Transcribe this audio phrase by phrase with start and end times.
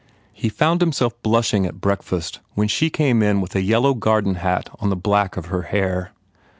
[0.33, 4.67] He found himself blushing at breakfast when she came in with a yellow garden hat
[4.79, 6.11] on the black of her hair.